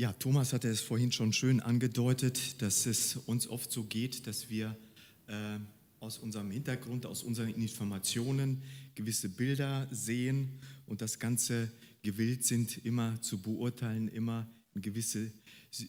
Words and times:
Ja, 0.00 0.12
Thomas 0.12 0.52
hatte 0.52 0.68
es 0.68 0.80
vorhin 0.80 1.10
schon 1.10 1.32
schön 1.32 1.58
angedeutet, 1.58 2.62
dass 2.62 2.86
es 2.86 3.16
uns 3.16 3.48
oft 3.48 3.72
so 3.72 3.82
geht, 3.82 4.28
dass 4.28 4.48
wir 4.48 4.76
äh, 5.26 5.58
aus 5.98 6.18
unserem 6.18 6.52
Hintergrund, 6.52 7.04
aus 7.04 7.24
unseren 7.24 7.48
Informationen 7.48 8.62
gewisse 8.94 9.28
Bilder 9.28 9.88
sehen 9.90 10.60
und 10.86 11.00
das 11.00 11.18
Ganze 11.18 11.72
gewillt 12.02 12.44
sind, 12.44 12.84
immer 12.84 13.20
zu 13.22 13.42
beurteilen, 13.42 14.06
immer 14.06 14.48
in 14.72 14.82
gewisse, 14.82 15.32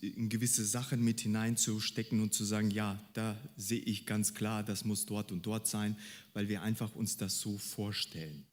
in 0.02 0.28
gewisse 0.28 0.66
Sachen 0.66 1.04
mit 1.04 1.20
hineinzustecken 1.20 2.20
und 2.20 2.34
zu 2.34 2.46
sagen, 2.46 2.72
ja, 2.72 3.08
da 3.14 3.38
sehe 3.58 3.82
ich 3.82 4.08
ganz 4.08 4.34
klar, 4.34 4.64
das 4.64 4.86
muss 4.86 5.06
dort 5.06 5.32
und 5.32 5.46
dort 5.46 5.68
sein, 5.68 5.96
weil 6.34 6.50
wir 6.50 6.64
einfach 6.64 6.96
uns 6.96 7.18
das 7.18 7.40
so 7.40 7.60
vorstellen. 7.60 8.48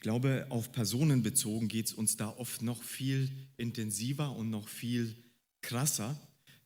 Ich 0.00 0.02
glaube, 0.02 0.46
auf 0.48 0.72
Personen 0.72 1.22
bezogen 1.22 1.68
geht 1.68 1.88
es 1.88 1.92
uns 1.92 2.16
da 2.16 2.30
oft 2.30 2.62
noch 2.62 2.82
viel 2.82 3.30
intensiver 3.58 4.34
und 4.34 4.48
noch 4.48 4.66
viel 4.66 5.14
krasser, 5.60 6.18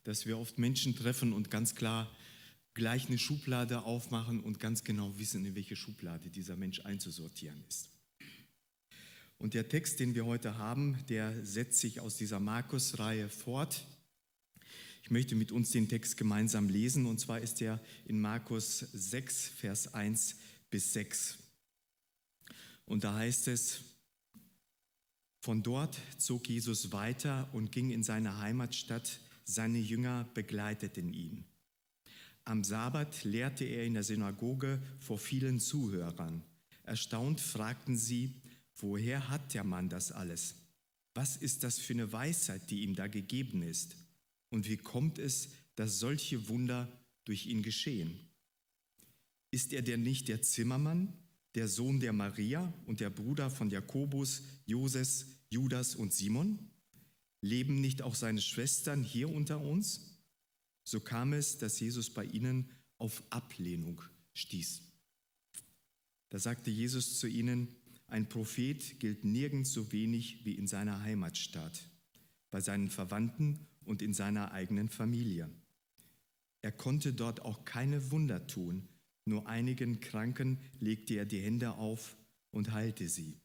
dass 0.04 0.24
wir 0.24 0.38
oft 0.38 0.56
Menschen 0.56 0.94
treffen 0.94 1.32
und 1.32 1.50
ganz 1.50 1.74
klar 1.74 2.08
gleich 2.74 3.08
eine 3.08 3.18
Schublade 3.18 3.82
aufmachen 3.82 4.38
und 4.38 4.60
ganz 4.60 4.84
genau 4.84 5.18
wissen, 5.18 5.44
in 5.44 5.56
welche 5.56 5.74
Schublade 5.74 6.30
dieser 6.30 6.54
Mensch 6.54 6.82
einzusortieren 6.82 7.60
ist. 7.68 7.90
Und 9.38 9.54
der 9.54 9.68
Text, 9.68 9.98
den 9.98 10.14
wir 10.14 10.26
heute 10.26 10.56
haben, 10.56 11.04
der 11.08 11.44
setzt 11.44 11.80
sich 11.80 11.98
aus 11.98 12.16
dieser 12.16 12.38
Markus-Reihe 12.38 13.28
fort. 13.28 13.84
Ich 15.02 15.10
möchte 15.10 15.34
mit 15.34 15.50
uns 15.50 15.72
den 15.72 15.88
Text 15.88 16.16
gemeinsam 16.16 16.68
lesen, 16.68 17.04
und 17.04 17.18
zwar 17.18 17.40
ist 17.40 17.60
er 17.60 17.80
in 18.04 18.20
Markus 18.20 18.78
6, 18.92 19.48
Vers 19.48 19.92
1 19.92 20.36
bis 20.70 20.92
6. 20.92 21.38
Und 22.86 23.04
da 23.04 23.14
heißt 23.14 23.48
es, 23.48 23.80
von 25.40 25.62
dort 25.62 26.00
zog 26.18 26.48
Jesus 26.48 26.92
weiter 26.92 27.48
und 27.52 27.70
ging 27.70 27.90
in 27.90 28.02
seine 28.02 28.38
Heimatstadt. 28.38 29.20
Seine 29.44 29.78
Jünger 29.78 30.24
begleiteten 30.32 31.12
ihn. 31.12 31.44
Am 32.44 32.64
Sabbat 32.64 33.24
lehrte 33.24 33.64
er 33.64 33.84
in 33.84 33.94
der 33.94 34.02
Synagoge 34.02 34.82
vor 35.00 35.18
vielen 35.18 35.60
Zuhörern. 35.60 36.42
Erstaunt 36.82 37.40
fragten 37.40 37.96
sie, 37.96 38.34
woher 38.76 39.28
hat 39.28 39.54
der 39.54 39.64
Mann 39.64 39.88
das 39.88 40.12
alles? 40.12 40.54
Was 41.14 41.36
ist 41.36 41.62
das 41.62 41.78
für 41.78 41.92
eine 41.92 42.12
Weisheit, 42.12 42.70
die 42.70 42.82
ihm 42.82 42.94
da 42.94 43.06
gegeben 43.06 43.62
ist? 43.62 43.96
Und 44.50 44.68
wie 44.68 44.76
kommt 44.76 45.18
es, 45.18 45.48
dass 45.76 45.98
solche 45.98 46.48
Wunder 46.48 46.90
durch 47.24 47.46
ihn 47.46 47.62
geschehen? 47.62 48.28
Ist 49.50 49.72
er 49.72 49.82
denn 49.82 50.02
nicht 50.02 50.28
der 50.28 50.42
Zimmermann, 50.42 51.12
der 51.54 51.68
Sohn 51.68 52.00
der 52.00 52.12
Maria 52.12 52.72
und 52.86 53.00
der 53.00 53.10
Bruder 53.10 53.50
von 53.50 53.70
Jakobus, 53.70 54.42
Joses, 54.66 55.26
Judas 55.50 55.94
und 55.94 56.12
Simon? 56.12 56.70
Leben 57.40 57.80
nicht 57.80 58.02
auch 58.02 58.14
seine 58.14 58.40
Schwestern 58.40 59.04
hier 59.04 59.28
unter 59.28 59.60
uns? 59.60 60.18
So 60.82 61.00
kam 61.00 61.32
es, 61.32 61.58
dass 61.58 61.78
Jesus 61.80 62.10
bei 62.10 62.24
ihnen 62.24 62.70
auf 62.98 63.22
Ablehnung 63.30 64.00
stieß. 64.34 64.82
Da 66.30 66.38
sagte 66.38 66.70
Jesus 66.70 67.18
zu 67.18 67.26
ihnen, 67.26 67.68
ein 68.06 68.28
Prophet 68.28 68.98
gilt 69.00 69.24
nirgends 69.24 69.72
so 69.72 69.92
wenig 69.92 70.44
wie 70.44 70.54
in 70.54 70.66
seiner 70.66 71.00
Heimatstadt, 71.00 71.88
bei 72.50 72.60
seinen 72.60 72.88
Verwandten 72.88 73.66
und 73.84 74.02
in 74.02 74.14
seiner 74.14 74.52
eigenen 74.52 74.88
Familie. 74.88 75.48
Er 76.62 76.72
konnte 76.72 77.12
dort 77.12 77.42
auch 77.42 77.64
keine 77.64 78.10
Wunder 78.10 78.46
tun, 78.46 78.88
nur 79.26 79.46
einigen 79.46 80.00
Kranken 80.00 80.58
legte 80.80 81.14
er 81.14 81.24
die 81.24 81.40
Hände 81.40 81.72
auf 81.72 82.16
und 82.50 82.72
heilte 82.72 83.08
sie. 83.08 83.40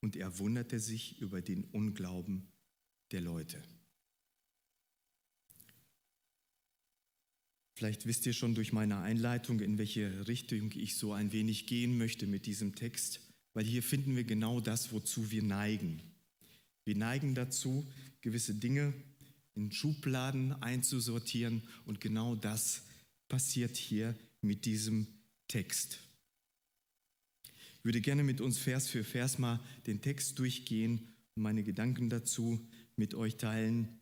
Und 0.00 0.16
er 0.16 0.38
wunderte 0.38 0.78
sich 0.78 1.20
über 1.20 1.40
den 1.40 1.64
Unglauben 1.64 2.46
der 3.10 3.20
Leute. 3.20 3.62
Vielleicht 7.74 8.06
wisst 8.06 8.26
ihr 8.26 8.32
schon 8.32 8.54
durch 8.54 8.72
meine 8.72 8.98
Einleitung, 8.98 9.60
in 9.60 9.78
welche 9.78 10.26
Richtung 10.26 10.72
ich 10.72 10.96
so 10.96 11.12
ein 11.12 11.32
wenig 11.32 11.66
gehen 11.66 11.96
möchte 11.96 12.26
mit 12.26 12.46
diesem 12.46 12.74
Text, 12.74 13.20
weil 13.54 13.64
hier 13.64 13.82
finden 13.82 14.16
wir 14.16 14.24
genau 14.24 14.60
das, 14.60 14.92
wozu 14.92 15.30
wir 15.30 15.42
neigen. 15.42 16.02
Wir 16.84 16.96
neigen 16.96 17.34
dazu, 17.34 17.86
gewisse 18.20 18.54
Dinge 18.54 18.92
in 19.54 19.70
Schubladen 19.70 20.60
einzusortieren 20.60 21.62
und 21.84 22.00
genau 22.00 22.34
das 22.34 22.82
passiert 23.28 23.76
hier 23.76 24.16
mit 24.40 24.64
diesem 24.64 25.06
Text. 25.48 25.98
Ich 27.78 27.84
würde 27.84 28.00
gerne 28.00 28.24
mit 28.24 28.40
uns 28.40 28.58
Vers 28.58 28.88
für 28.88 29.04
Vers 29.04 29.38
mal 29.38 29.60
den 29.86 30.00
Text 30.00 30.38
durchgehen 30.38 31.14
und 31.34 31.42
meine 31.42 31.62
Gedanken 31.62 32.10
dazu 32.10 32.66
mit 32.96 33.14
euch 33.14 33.36
teilen. 33.36 34.00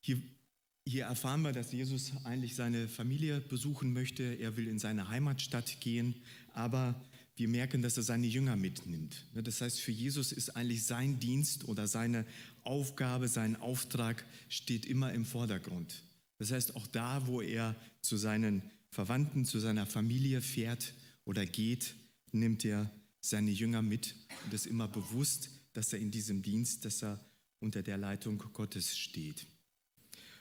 Hier, 0.00 0.20
hier 0.86 1.04
erfahren 1.04 1.42
wir, 1.42 1.52
dass 1.52 1.72
Jesus 1.72 2.12
eigentlich 2.24 2.56
seine 2.56 2.88
Familie 2.88 3.40
besuchen 3.40 3.92
möchte. 3.92 4.22
Er 4.22 4.56
will 4.56 4.68
in 4.68 4.78
seine 4.78 5.08
Heimatstadt 5.08 5.80
gehen, 5.80 6.16
aber 6.52 7.00
wir 7.36 7.48
merken, 7.48 7.82
dass 7.82 7.96
er 7.96 8.02
seine 8.02 8.26
Jünger 8.26 8.56
mitnimmt. 8.56 9.24
Das 9.34 9.60
heißt, 9.60 9.80
für 9.80 9.92
Jesus 9.92 10.32
ist 10.32 10.56
eigentlich 10.56 10.84
sein 10.84 11.20
Dienst 11.20 11.68
oder 11.68 11.86
seine 11.86 12.26
Aufgabe, 12.64 13.28
sein 13.28 13.54
Auftrag 13.56 14.24
steht 14.48 14.84
immer 14.86 15.12
im 15.12 15.24
Vordergrund. 15.24 16.02
Das 16.38 16.50
heißt, 16.50 16.74
auch 16.74 16.86
da, 16.88 17.26
wo 17.28 17.40
er 17.40 17.76
zu 18.00 18.16
seinen 18.16 18.62
Verwandten, 18.90 19.44
zu 19.44 19.60
seiner 19.60 19.86
Familie 19.86 20.40
fährt 20.40 20.94
oder 21.24 21.44
geht, 21.46 21.94
nimmt 22.32 22.64
er 22.64 22.90
seine 23.20 23.50
Jünger 23.50 23.82
mit 23.82 24.14
und 24.44 24.54
ist 24.54 24.66
immer 24.66 24.88
bewusst, 24.88 25.50
dass 25.72 25.92
er 25.92 25.98
in 25.98 26.10
diesem 26.10 26.42
Dienst, 26.42 26.84
dass 26.84 27.02
er 27.02 27.20
unter 27.60 27.82
der 27.82 27.98
Leitung 27.98 28.38
Gottes 28.38 28.96
steht. 28.96 29.46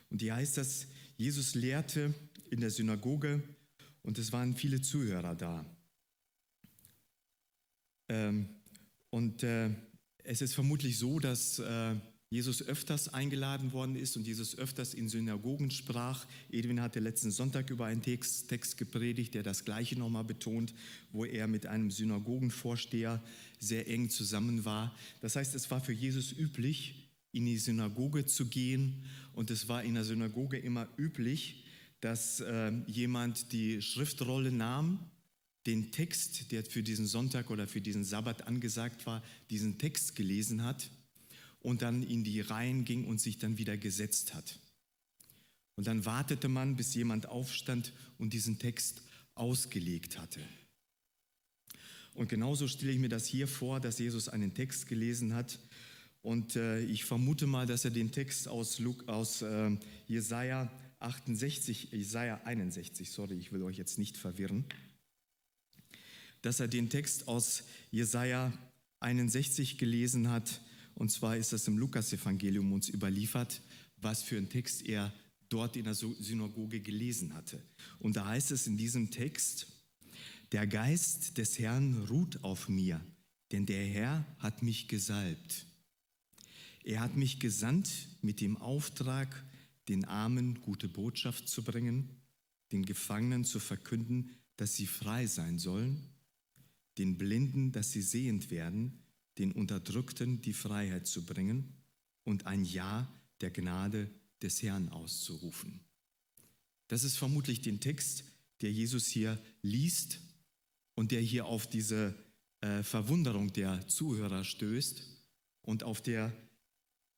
Und 0.10 0.22
hier 0.22 0.36
heißt 0.36 0.58
das, 0.58 0.88
Jesus 1.18 1.56
lehrte 1.56 2.14
in 2.50 2.62
der 2.62 2.72
Synagoge 2.72 3.44
und 4.04 4.18
es 4.18 4.32
waren 4.32 4.56
viele 4.56 4.82
Zuhörer 4.82 5.36
da. 5.36 5.66
Ähm, 8.10 8.48
und 9.10 9.44
äh, 9.44 9.70
es 10.24 10.42
ist 10.42 10.54
vermutlich 10.54 10.98
so, 10.98 11.20
dass 11.20 11.60
äh, 11.60 11.96
Jesus 12.30 12.62
öfters 12.62 13.14
eingeladen 13.14 13.72
worden 13.72 13.96
ist 13.96 14.18
und 14.18 14.28
Jesus 14.28 14.58
öfters 14.58 14.94
in 14.94 15.08
Synagogen 15.08 15.72
sprach. 15.72 16.26
Edwin 16.52 16.82
hatte 16.82 17.00
letzten 17.00 17.32
Sonntag 17.32 17.70
über 17.70 17.86
einen 17.86 18.02
Text, 18.02 18.50
Text 18.50 18.78
gepredigt, 18.78 19.34
der 19.34 19.44
das 19.44 19.64
Gleiche 19.64 19.98
nochmal 19.98 20.26
betont, 20.26 20.74
wo 21.14 21.24
er 21.24 21.48
mit 21.48 21.68
einem 21.68 21.90
Synagogenvorsteher 21.90 23.24
sehr 23.60 23.88
eng 23.88 24.10
zusammen 24.10 24.66
war. 24.66 24.94
Das 25.22 25.38
heißt, 25.38 25.56
es 25.56 25.72
war 25.72 25.80
für 25.80 25.94
Jesus 25.94 26.34
üblich, 26.34 26.96
in 27.32 27.46
die 27.46 27.58
Synagoge 27.58 28.26
zu 28.26 28.48
gehen 28.48 29.06
und 29.32 29.50
es 29.50 29.70
war 29.70 29.84
in 29.84 29.94
der 29.94 30.04
Synagoge 30.04 30.58
immer 30.58 30.90
üblich, 30.98 31.64
dass 32.02 32.42
äh, 32.42 32.74
jemand 32.88 33.54
die 33.54 33.82
Schriftrolle 33.82 34.52
nahm, 34.52 35.00
den 35.66 35.92
Text, 35.92 36.52
der 36.52 36.66
für 36.66 36.84
diesen 36.84 37.08
Sonntag 37.08 37.50
oder 37.50 37.68
für 37.68 37.82
diesen 37.82 38.04
Sabbat 38.04 38.48
angesagt 38.48 39.06
war, 39.06 39.24
diesen 39.50 39.78
Text 39.78 40.16
gelesen 40.16 40.64
hat 40.64 40.90
und 41.60 41.82
dann 41.82 42.04
in 42.04 42.24
die 42.24 42.42
Reihen 42.42 42.86
ging 42.86 43.06
und 43.06 43.20
sich 43.20 43.38
dann 43.38 43.58
wieder 43.58 43.78
gesetzt 43.78 44.34
hat. 44.34 44.60
Und 45.76 45.88
dann 45.88 46.06
wartete 46.06 46.48
man, 46.48 46.76
bis 46.76 46.96
jemand 46.96 47.28
aufstand 47.28 47.94
und 48.18 48.34
diesen 48.34 48.58
Text 48.58 49.04
ausgelegt 49.36 50.18
hatte. 50.18 50.42
Und 52.16 52.30
genauso 52.30 52.68
stelle 52.68 52.92
ich 52.92 53.00
mir 53.00 53.10
das 53.10 53.28
hier 53.28 53.48
vor, 53.48 53.80
dass 53.80 54.00
Jesus 54.00 54.28
einen 54.28 54.56
Text 54.56 54.88
gelesen 54.88 55.36
hat. 55.36 55.60
Und 56.24 56.56
äh, 56.56 56.82
ich 56.82 57.06
vermute 57.06 57.46
mal, 57.46 57.68
dass 57.68 57.86
er 57.86 57.92
den 57.92 58.12
Text 58.12 58.48
aus, 58.48 58.80
Luke, 58.80 59.08
aus 59.08 59.44
äh, 59.44 59.78
Jesaja 60.08 60.72
68, 61.00 61.92
Jesaja 61.92 62.42
61, 62.44 63.12
sorry, 63.12 63.36
ich 63.36 63.52
will 63.52 63.62
euch 63.62 63.78
jetzt 63.78 64.00
nicht 64.00 64.18
verwirren, 64.18 64.66
dass 66.42 66.60
er 66.60 66.68
den 66.68 66.90
Text 66.90 67.28
aus 67.28 67.64
Jesaja 67.92 68.52
61 69.00 69.78
gelesen 69.78 70.32
hat 70.32 70.60
und 70.98 71.12
zwar 71.12 71.38
ist 71.38 71.54
das 71.54 71.68
im 71.68 71.78
Lukasevangelium 71.78 72.74
uns 72.74 72.90
überliefert, 72.90 73.62
was 73.98 74.24
für 74.24 74.38
einen 74.38 74.50
Text 74.50 74.84
er 74.84 75.14
dort 75.48 75.76
in 75.76 75.84
der 75.84 75.94
Synagoge 75.94 76.82
gelesen 76.82 77.36
hatte. 77.36 77.62
Und 78.00 78.16
da 78.16 78.26
heißt 78.26 78.50
es 78.52 78.66
in 78.66 78.78
diesem 78.78 79.12
Text, 79.12 79.68
der 80.52 80.66
Geist 80.66 81.38
des 81.38 81.60
Herrn 81.60 82.08
ruht 82.10 82.44
auf 82.44 82.68
mir, 82.68 83.00
denn 83.52 83.68
der 83.68 83.86
Herr 83.86 84.26
hat 84.40 84.64
mich 84.64 84.88
gesalbt. 84.88 85.68
Er 86.84 87.02
hat 87.02 87.16
mich 87.16 87.40
gesandt 87.40 87.92
mit 88.24 88.42
dem 88.42 88.58
Auftrag, 88.58 89.46
den 89.90 90.04
Armen 90.04 90.62
gute 90.62 90.90
Botschaft 90.90 91.48
zu 91.48 91.64
bringen, 91.64 92.10
den 92.72 92.86
Gefangenen 92.86 93.46
zu 93.46 93.60
verkünden, 93.60 94.32
dass 94.56 94.76
sie 94.76 94.88
frei 94.88 95.28
sein 95.28 95.60
sollen, 95.60 96.08
den 96.98 97.18
Blinden, 97.20 97.72
dass 97.72 97.92
sie 97.92 98.02
sehend 98.02 98.50
werden, 98.50 99.04
den 99.38 99.52
Unterdrückten 99.52 100.42
die 100.42 100.54
Freiheit 100.54 101.08
zu 101.08 101.26
bringen 101.26 101.74
und 102.24 102.46
ein 102.46 102.66
Ja 102.66 103.12
der 103.42 103.52
Gnade 103.52 104.10
des 104.42 104.62
Herrn 104.62 104.90
auszurufen. 104.90 105.80
Das 106.88 107.04
ist 107.04 107.18
vermutlich 107.18 107.62
den 107.62 107.80
Text, 107.80 108.24
der 108.62 108.72
Jesus 108.72 109.08
hier 109.08 109.40
liest 109.62 110.20
und 110.96 111.12
der 111.12 111.22
hier 111.22 111.46
auf 111.46 111.68
diese 111.68 112.16
äh, 112.62 112.82
Verwunderung 112.84 113.52
der 113.54 113.88
Zuhörer 113.88 114.44
stößt 114.44 115.04
und 115.62 115.84
auf 115.84 116.02
der 116.02 116.34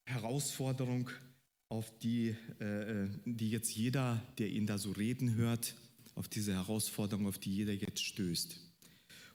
Herausforderung, 0.05 1.09
auf 1.69 1.97
die, 1.99 2.29
äh, 2.59 3.07
die 3.25 3.51
jetzt 3.51 3.73
jeder, 3.75 4.21
der 4.37 4.49
ihn 4.49 4.65
da 4.65 4.77
so 4.77 4.91
reden 4.91 5.35
hört, 5.35 5.75
auf 6.15 6.27
diese 6.27 6.53
Herausforderung, 6.53 7.27
auf 7.27 7.37
die 7.37 7.53
jeder 7.53 7.73
jetzt 7.73 8.03
stößt. 8.03 8.59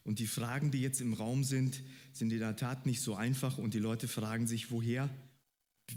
Und 0.04 0.18
die 0.18 0.26
Fragen, 0.26 0.70
die 0.70 0.80
jetzt 0.80 1.00
im 1.00 1.14
Raum 1.14 1.44
sind, 1.44 1.82
sind 2.12 2.32
in 2.32 2.38
der 2.38 2.56
Tat 2.56 2.86
nicht 2.86 3.00
so 3.00 3.14
einfach 3.14 3.58
und 3.58 3.74
die 3.74 3.78
Leute 3.78 4.06
fragen 4.06 4.46
sich, 4.46 4.70
woher, 4.70 5.08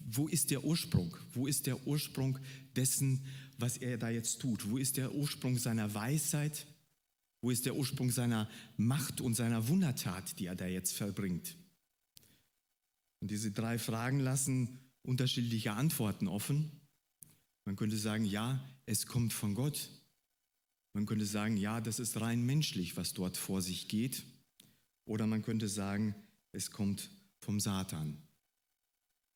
wo 0.06 0.27
ist 0.27 0.50
der 0.50 0.63
Ursprung? 0.63 1.15
Wo 1.33 1.45
ist 1.45 1.68
der 1.68 1.86
Ursprung 1.86 2.39
dessen, 2.75 3.25
was 3.57 3.77
er 3.77 3.98
da 3.98 4.09
jetzt 4.09 4.39
tut? 4.39 4.69
Wo 4.69 4.77
ist 4.77 4.98
der 4.98 5.13
Ursprung 5.13 5.57
seiner 5.57 5.94
Weisheit? 5.94 6.65
Wo 7.42 7.51
ist 7.51 7.65
der 7.65 7.75
Ursprung 7.75 8.09
seiner 8.09 8.50
Macht 8.77 9.21
und 9.21 9.36
seiner 9.36 9.68
Wundertat, 9.68 10.39
die 10.39 10.48
er 10.48 10.56
da 10.56 10.65
jetzt 10.65 10.94
verbringt? 10.94 11.56
Und 13.19 13.31
diese 13.31 13.51
drei 13.51 13.77
Fragen 13.77 14.19
lassen 14.19 14.80
unterschiedliche 15.03 15.74
Antworten 15.74 16.27
offen. 16.27 16.71
Man 17.65 17.75
könnte 17.75 17.98
sagen, 17.98 18.25
ja, 18.25 18.63
es 18.86 19.06
kommt 19.06 19.33
von 19.33 19.56
Gott. 19.56 19.89
Man 20.98 21.06
könnte 21.06 21.28
sagen, 21.28 21.58
ja, 21.58 21.80
das 21.80 22.00
ist 22.00 22.20
rein 22.22 22.44
menschlich, 22.44 22.98
was 22.98 23.14
dort 23.14 23.38
vor 23.38 23.62
sich 23.62 23.88
geht. 23.88 24.24
Oder 25.06 25.28
man 25.28 25.44
könnte 25.44 25.68
sagen, 25.68 26.16
es 26.54 26.72
kommt 26.72 27.12
vom 27.40 27.60
Satan. 27.60 28.18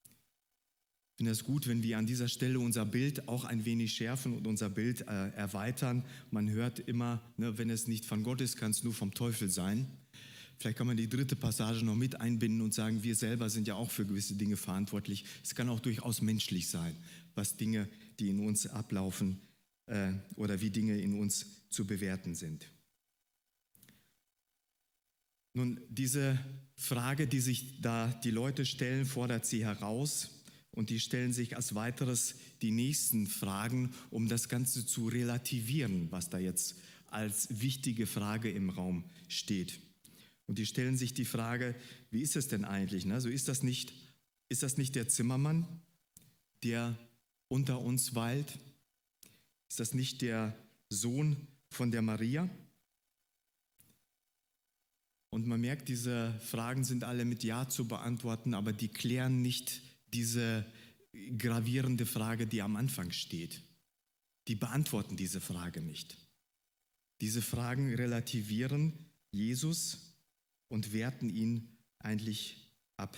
Ich 0.04 1.18
finde 1.18 1.34
es 1.34 1.44
gut, 1.44 1.68
wenn 1.68 1.84
wir 1.84 2.00
an 2.00 2.08
dieser 2.08 2.30
Stelle 2.30 2.60
unser 2.60 2.84
Bild 2.84 3.28
auch 3.28 3.46
ein 3.46 3.63
wenig 3.63 3.94
schärfen 3.94 4.36
und 4.36 4.48
unser 4.48 4.72
Bild 4.72 5.02
äh, 5.02 5.30
erweitern. 5.34 6.04
Man 6.31 6.50
hört 6.50 6.80
immer, 6.80 7.22
ne, 7.38 7.56
wenn 7.60 7.69
es 7.69 7.88
nicht 7.88 8.06
von 8.06 8.24
Gott 8.24 8.42
ist, 8.42 8.58
kann 8.58 8.72
es 8.72 8.84
nur 8.84 8.96
vom 8.96 9.13
Teufel 9.13 9.48
sein. 9.48 9.86
Vielleicht 10.58 10.80
kann 10.80 10.88
man 10.88 10.98
die 10.98 11.10
dritte 11.10 11.36
Passage 11.36 11.86
noch 11.86 11.96
mit 11.96 12.19
einbinden 12.19 12.62
und 12.62 12.74
sagen, 12.74 13.04
wir 13.04 13.16
selber 13.16 13.52
sind 13.52 13.68
ja 13.68 13.75
auch 13.75 13.92
für 13.92 14.08
gewisse 14.08 14.34
Dinge 14.34 14.58
verantwortlich. 14.58 15.25
Es 15.44 15.54
kann 15.54 15.69
auch 15.69 15.80
durchaus 15.80 16.24
menschlich 16.24 16.69
sein, 16.69 16.96
was 17.36 17.56
Dinge, 17.56 17.88
die 18.19 18.30
in 18.30 18.40
uns 18.40 18.66
ablaufen 18.66 19.40
äh, 19.88 20.13
oder 20.36 20.62
wie 20.62 20.69
Dinge 20.69 21.00
in 21.00 21.19
uns 21.19 21.69
zu 21.69 21.86
bewerten 21.86 22.36
sind. 22.36 22.68
Nun, 25.54 25.81
diese 25.89 26.39
Frage, 26.75 27.28
die 27.28 27.42
sich 27.42 27.81
da 27.81 28.07
die 28.24 28.31
Leute 28.31 28.66
stellen, 28.66 29.06
fordert 29.06 29.45
sie 29.45 29.66
heraus 29.66 30.42
und 30.72 30.89
die 30.89 31.00
stellen 31.00 31.33
sich 31.33 31.57
als 31.57 31.75
weiteres 31.75 32.36
die 32.62 32.72
nächsten 32.72 33.28
Fragen, 33.28 33.94
um 34.10 34.30
das 34.30 34.48
Ganze 34.48 34.86
zu 34.86 35.10
relativieren, 35.10 36.10
was 36.12 36.30
da 36.30 36.38
jetzt 36.38 36.77
als 37.07 37.48
wichtige 37.62 38.07
Frage 38.07 38.50
im 38.50 38.69
Raum 38.69 39.04
steht. 39.27 39.81
Und 40.48 40.57
die 40.57 40.66
stellen 40.66 40.98
sich 40.98 41.13
die 41.13 41.25
Frage, 41.25 41.75
wie 42.10 42.22
ist 42.22 42.38
es 42.38 42.48
denn 42.48 42.63
eigentlich? 42.63 43.06
Ne? 43.06 43.19
So 43.19 43.30
ist 43.30 43.50
das 43.50 43.63
nicht, 43.63 43.94
ist 44.50 44.63
das 44.63 44.77
nicht 44.77 44.95
der 44.95 45.10
Zimmermann, 45.10 45.81
der 46.63 46.98
unter 47.50 47.81
uns 47.81 48.16
weilt? 48.16 48.57
Ist 49.71 49.79
das 49.79 49.94
nicht 49.94 50.21
der 50.21 50.53
Sohn 50.89 51.47
von 51.69 51.91
der 51.91 52.01
Maria? 52.01 52.50
Und 55.29 55.47
man 55.47 55.62
merkt, 55.62 55.88
diese 55.88 56.38
Fragen 56.41 56.83
sind 56.83 57.06
alle 57.06 57.23
mit 57.23 57.45
Ja 57.45 57.69
zu 57.69 57.88
beantworten, 57.88 58.53
aber 58.53 58.73
die 58.73 58.89
klären 58.89 59.41
nicht 59.41 59.81
diese 60.12 60.65
gravierende 61.38 62.06
Frage, 62.06 62.47
die 62.47 62.62
am 62.62 62.75
Anfang 62.75 63.12
steht. 63.12 63.62
Die 64.50 64.56
beantworten 64.56 65.15
diese 65.15 65.39
Frage 65.39 65.79
nicht. 65.79 66.17
Diese 67.21 67.41
Fragen 67.41 67.95
relativieren 67.95 68.91
Jesus 69.31 70.17
und 70.67 70.91
werten 70.91 71.29
ihn 71.29 71.77
eigentlich 72.00 72.57
ab. 72.97 73.15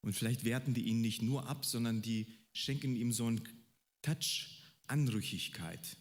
Und 0.00 0.14
vielleicht 0.14 0.44
werten 0.44 0.72
die 0.72 0.84
ihn 0.84 1.02
nicht 1.02 1.20
nur 1.20 1.46
ab, 1.50 1.66
sondern 1.66 2.00
die 2.00 2.28
schenken 2.54 2.96
ihm 2.96 3.12
so 3.12 3.26
einen 3.26 3.46
Touch 4.00 4.53
Anrüchigkeit. 4.86 5.96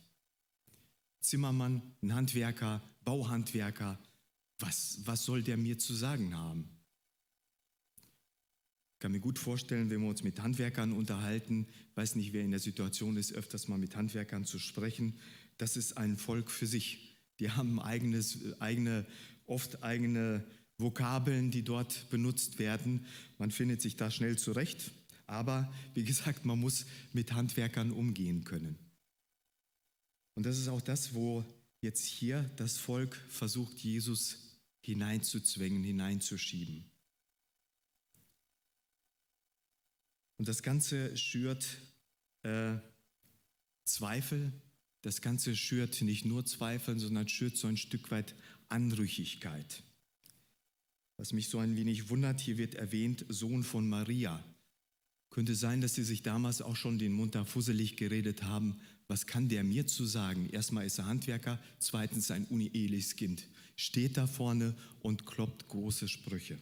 Zimmermann, 1.19 1.81
ein 2.01 2.13
Handwerker, 2.13 2.81
Bauhandwerker, 3.05 3.99
was, 4.59 4.99
was 5.05 5.23
soll 5.23 5.43
der 5.43 5.57
mir 5.57 5.77
zu 5.77 5.93
sagen 5.93 6.37
haben? 6.37 6.69
Ich 8.93 8.99
kann 8.99 9.11
mir 9.11 9.19
gut 9.19 9.39
vorstellen, 9.39 9.89
wenn 9.89 10.01
wir 10.01 10.07
uns 10.07 10.23
mit 10.23 10.39
Handwerkern 10.39 10.93
unterhalten, 10.93 11.67
weiß 11.95 12.15
nicht, 12.15 12.31
wer 12.33 12.43
in 12.43 12.51
der 12.51 12.59
Situation 12.59 13.17
ist, 13.17 13.33
öfters 13.33 13.67
mal 13.67 13.77
mit 13.77 13.95
Handwerkern 13.95 14.45
zu 14.45 14.59
sprechen, 14.59 15.19
das 15.57 15.75
ist 15.75 15.97
ein 15.97 16.17
Volk 16.17 16.49
für 16.49 16.67
sich. 16.67 17.17
Die 17.39 17.51
haben 17.51 17.79
eigenes, 17.81 18.59
eigene 18.61 19.05
oft 19.45 19.83
eigene 19.83 20.45
Vokabeln, 20.77 21.51
die 21.51 21.63
dort 21.63 22.09
benutzt 22.09 22.59
werden. 22.59 23.05
Man 23.37 23.51
findet 23.51 23.81
sich 23.81 23.95
da 23.95 24.09
schnell 24.09 24.37
zurecht, 24.37 24.91
aber 25.27 25.71
wie 25.93 26.03
gesagt, 26.03 26.45
man 26.45 26.59
muss 26.59 26.85
mit 27.13 27.33
Handwerkern 27.33 27.91
umgehen 27.91 28.43
können. 28.43 28.77
Und 30.35 30.45
das 30.45 30.57
ist 30.57 30.67
auch 30.67 30.81
das, 30.81 31.13
wo 31.13 31.45
jetzt 31.81 32.05
hier 32.05 32.49
das 32.55 32.77
Volk 32.77 33.15
versucht, 33.29 33.77
Jesus 33.79 34.37
hineinzuzwängen, 34.81 35.83
hineinzuschieben. 35.83 36.85
Und 40.37 40.47
das 40.47 40.63
Ganze 40.63 41.15
schürt 41.15 41.77
äh, 42.43 42.77
Zweifel, 43.85 44.51
das 45.01 45.21
Ganze 45.21 45.55
schürt 45.55 46.01
nicht 46.01 46.25
nur 46.25 46.45
Zweifel, 46.45 46.97
sondern 46.97 47.27
schürt 47.27 47.57
so 47.57 47.67
ein 47.67 47.77
Stück 47.77 48.09
weit 48.11 48.35
Anrüchigkeit. 48.69 49.83
Was 51.17 51.33
mich 51.33 51.49
so 51.49 51.59
ein 51.59 51.75
wenig 51.75 52.09
wundert, 52.09 52.41
hier 52.41 52.57
wird 52.57 52.75
erwähnt, 52.75 53.25
Sohn 53.29 53.63
von 53.63 53.87
Maria. 53.87 54.43
Könnte 55.33 55.55
sein, 55.55 55.81
dass 55.81 55.95
sie 55.95 56.03
sich 56.03 56.21
damals 56.21 56.61
auch 56.61 56.75
schon 56.75 56.99
den 56.99 57.11
Mund 57.11 57.33
da 57.33 57.43
fusselig 57.43 57.97
geredet 57.97 58.43
haben. 58.43 58.79
Was 59.07 59.25
kann 59.25 59.49
der 59.49 59.63
mir 59.63 59.87
zu 59.87 60.05
sagen? 60.05 60.47
Erstmal 60.51 60.85
ist 60.85 60.99
er 60.99 61.07
Handwerker, 61.07 61.59
zweitens 61.79 62.29
ein 62.29 62.45
uneheliches 62.45 63.15
Kind. 63.15 63.47
Steht 63.75 64.15
da 64.15 64.27
vorne 64.27 64.75
und 64.99 65.25
kloppt 65.25 65.67
große 65.69 66.07
Sprüche. 66.07 66.59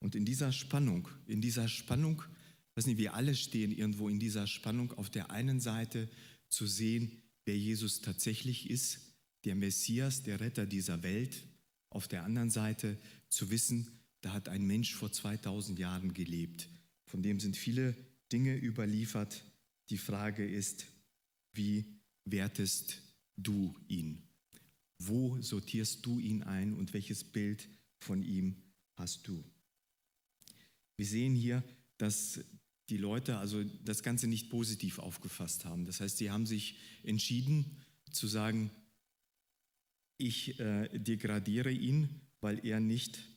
Und 0.00 0.14
in 0.14 0.26
dieser 0.26 0.52
Spannung, 0.52 1.08
in 1.26 1.40
dieser 1.40 1.66
Spannung, 1.66 2.22
weiß 2.74 2.84
nicht, 2.84 2.98
wir 2.98 3.14
alle 3.14 3.34
stehen 3.34 3.72
irgendwo 3.72 4.10
in 4.10 4.20
dieser 4.20 4.46
Spannung, 4.46 4.92
auf 4.98 5.08
der 5.08 5.30
einen 5.30 5.60
Seite 5.60 6.10
zu 6.50 6.66
sehen, 6.66 7.22
wer 7.46 7.56
Jesus 7.56 8.02
tatsächlich 8.02 8.68
ist, 8.68 8.98
der 9.46 9.54
Messias, 9.54 10.24
der 10.24 10.40
Retter 10.40 10.66
dieser 10.66 11.02
Welt. 11.02 11.42
Auf 11.88 12.06
der 12.06 12.24
anderen 12.24 12.50
Seite 12.50 12.98
zu 13.30 13.50
wissen, 13.50 14.03
da 14.24 14.32
hat 14.32 14.48
ein 14.48 14.66
Mensch 14.66 14.94
vor 14.94 15.12
2000 15.12 15.78
Jahren 15.78 16.14
gelebt. 16.14 16.70
Von 17.04 17.22
dem 17.22 17.40
sind 17.40 17.58
viele 17.58 17.94
Dinge 18.32 18.56
überliefert. 18.56 19.44
Die 19.90 19.98
Frage 19.98 20.48
ist, 20.48 20.86
wie 21.52 21.84
wertest 22.24 23.02
du 23.36 23.76
ihn? 23.86 24.22
Wo 24.98 25.38
sortierst 25.42 26.06
du 26.06 26.18
ihn 26.20 26.42
ein 26.42 26.72
und 26.72 26.94
welches 26.94 27.22
Bild 27.22 27.68
von 28.00 28.22
ihm 28.22 28.56
hast 28.94 29.28
du? 29.28 29.44
Wir 30.96 31.06
sehen 31.06 31.34
hier, 31.34 31.62
dass 31.98 32.40
die 32.88 32.96
Leute 32.96 33.36
also 33.36 33.62
das 33.84 34.02
Ganze 34.02 34.26
nicht 34.26 34.48
positiv 34.48 35.00
aufgefasst 35.00 35.66
haben. 35.66 35.84
Das 35.84 36.00
heißt, 36.00 36.16
sie 36.16 36.30
haben 36.30 36.46
sich 36.46 36.78
entschieden 37.02 37.82
zu 38.10 38.26
sagen, 38.26 38.70
ich 40.16 40.58
äh, 40.60 40.88
degradiere 40.98 41.70
ihn, 41.70 42.08
weil 42.40 42.64
er 42.64 42.80
nicht 42.80 43.33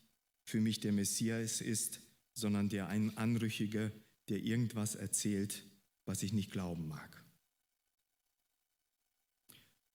für 0.47 0.61
mich 0.61 0.79
der 0.79 0.93
Messias 0.93 1.59
ist, 1.59 1.99
sondern 2.33 2.69
der 2.69 2.87
ein 2.87 3.15
Anrüchige, 3.17 3.91
der 4.29 4.41
irgendwas 4.41 4.95
erzählt, 4.95 5.65
was 6.05 6.23
ich 6.23 6.31
nicht 6.31 6.51
glauben 6.51 6.87
mag. 6.87 7.23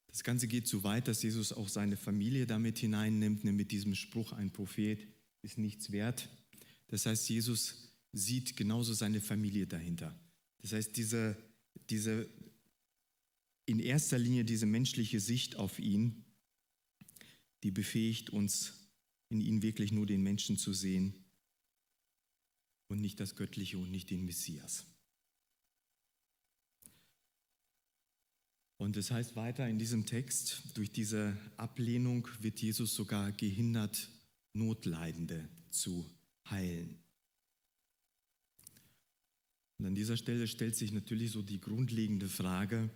Das 0.08 0.22
Ganze 0.22 0.46
geht 0.46 0.68
so 0.68 0.84
weit, 0.84 1.08
dass 1.08 1.22
Jesus 1.22 1.54
auch 1.54 1.70
seine 1.70 1.96
Familie 1.96 2.46
damit 2.46 2.78
hineinnimmt, 2.78 3.44
mit 3.44 3.72
diesem 3.72 3.94
Spruch, 3.94 4.32
ein 4.32 4.52
Prophet 4.52 5.08
ist 5.40 5.56
nichts 5.56 5.90
wert. 5.90 6.28
Das 6.88 7.06
heißt, 7.06 7.30
Jesus 7.30 7.90
sieht 8.12 8.54
genauso 8.54 8.92
seine 8.92 9.22
Familie 9.22 9.66
dahinter. 9.66 10.14
Das 10.58 10.74
heißt, 10.74 10.94
diese, 10.98 11.34
diese, 11.88 12.28
in 13.64 13.80
erster 13.80 14.18
Linie 14.18 14.44
diese 14.44 14.66
menschliche 14.66 15.18
Sicht 15.18 15.56
auf 15.56 15.78
ihn, 15.78 16.26
die 17.62 17.70
befähigt 17.70 18.28
uns, 18.28 18.81
in 19.32 19.40
ihn 19.40 19.62
wirklich 19.62 19.90
nur 19.90 20.06
den 20.06 20.22
Menschen 20.22 20.56
zu 20.56 20.72
sehen 20.72 21.14
und 22.88 23.00
nicht 23.00 23.18
das 23.18 23.34
Göttliche 23.34 23.78
und 23.78 23.90
nicht 23.90 24.10
den 24.10 24.24
Messias. 24.24 24.86
Und 28.76 28.96
es 28.96 29.10
heißt 29.10 29.36
weiter 29.36 29.68
in 29.68 29.78
diesem 29.78 30.06
Text, 30.06 30.62
durch 30.74 30.90
diese 30.90 31.36
Ablehnung 31.56 32.28
wird 32.40 32.60
Jesus 32.60 32.94
sogar 32.94 33.32
gehindert, 33.32 34.10
Notleidende 34.54 35.48
zu 35.70 36.04
heilen. 36.50 36.98
Und 39.78 39.86
an 39.86 39.94
dieser 39.94 40.16
Stelle 40.16 40.46
stellt 40.46 40.76
sich 40.76 40.92
natürlich 40.92 41.30
so 41.30 41.42
die 41.42 41.60
grundlegende 41.60 42.28
Frage, 42.28 42.90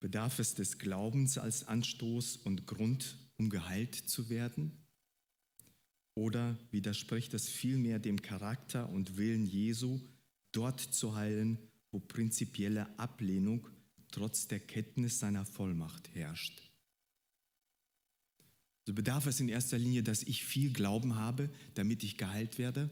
bedarf 0.00 0.38
es 0.38 0.54
des 0.54 0.78
Glaubens 0.78 1.38
als 1.38 1.66
Anstoß 1.66 2.36
und 2.38 2.66
Grund, 2.66 3.16
um 3.38 3.50
geheilt 3.50 3.94
zu 3.94 4.28
werden? 4.28 4.72
Oder 6.14 6.56
widerspricht 6.70 7.34
es 7.34 7.48
vielmehr 7.48 7.98
dem 7.98 8.22
Charakter 8.22 8.88
und 8.88 9.16
Willen 9.16 9.46
Jesu, 9.46 10.00
dort 10.52 10.80
zu 10.80 11.16
heilen, 11.16 11.58
wo 11.90 11.98
prinzipielle 11.98 12.98
Ablehnung 12.98 13.68
trotz 14.10 14.46
der 14.46 14.60
Kenntnis 14.60 15.18
seiner 15.18 15.44
Vollmacht 15.44 16.14
herrscht? 16.14 16.70
So 18.86 18.92
bedarf 18.92 19.26
es 19.26 19.40
in 19.40 19.48
erster 19.48 19.78
Linie, 19.78 20.02
dass 20.02 20.22
ich 20.22 20.44
viel 20.44 20.72
Glauben 20.72 21.16
habe, 21.16 21.50
damit 21.74 22.04
ich 22.04 22.18
geheilt 22.18 22.58
werde? 22.58 22.90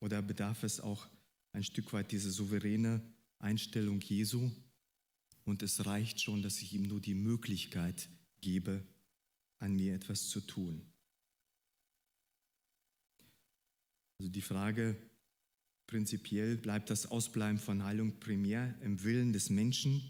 Oder 0.00 0.22
bedarf 0.22 0.62
es 0.62 0.80
auch 0.80 1.08
ein 1.52 1.64
Stück 1.64 1.92
weit 1.92 2.12
diese 2.12 2.30
souveräne 2.30 3.02
Einstellung 3.38 4.00
Jesu 4.00 4.50
und 5.44 5.62
es 5.62 5.86
reicht 5.86 6.20
schon, 6.20 6.42
dass 6.42 6.60
ich 6.60 6.74
ihm 6.74 6.82
nur 6.82 7.00
die 7.00 7.14
Möglichkeit 7.14 8.08
gebe, 8.40 8.84
an 9.58 9.74
mir 9.74 9.94
etwas 9.94 10.28
zu 10.28 10.40
tun? 10.40 10.82
Also 14.18 14.30
die 14.30 14.42
Frage 14.42 14.96
prinzipiell, 15.86 16.56
bleibt 16.56 16.90
das 16.90 17.06
Ausbleiben 17.06 17.58
von 17.58 17.84
Heilung 17.84 18.18
primär 18.20 18.74
im 18.82 19.02
Willen 19.02 19.32
des 19.32 19.48
Menschen 19.50 20.02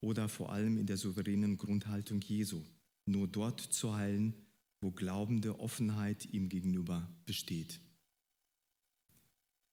oder 0.00 0.28
vor 0.28 0.52
allem 0.52 0.76
in 0.76 0.86
der 0.86 0.96
souveränen 0.96 1.56
Grundhaltung 1.56 2.20
Jesu? 2.20 2.64
nur 3.06 3.28
dort 3.28 3.60
zu 3.60 3.94
heilen, 3.94 4.34
wo 4.80 4.90
glaubende 4.90 5.60
Offenheit 5.60 6.26
ihm 6.26 6.48
gegenüber 6.48 7.08
besteht. 7.24 7.80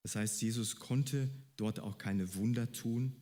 Das 0.04 0.16
heißt, 0.16 0.42
Jesus 0.42 0.78
konnte 0.78 1.30
dort 1.58 1.80
auch 1.80 1.98
keine 1.98 2.36
Wunder 2.36 2.72
tun, 2.72 3.16